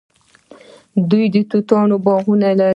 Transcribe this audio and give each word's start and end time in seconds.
دوی 1.09 1.25
د 1.33 1.35
توتانو 1.49 1.95
باغونه 2.05 2.49
لري. 2.59 2.69